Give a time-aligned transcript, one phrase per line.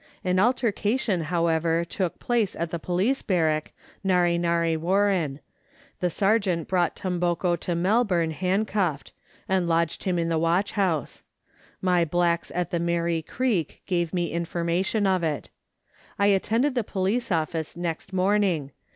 [0.23, 3.71] An altercation, however, took place at the police barrack,
[4.03, 5.41] Narre Narre Warren.
[5.99, 9.11] The sergeant brought Tomboko to Melbourne handcuffed,
[9.47, 11.21] and lodged him in the watch house.
[11.83, 15.51] My blacks at the Merri Creek gave me information of it.
[16.17, 18.71] I attended the police office next morning.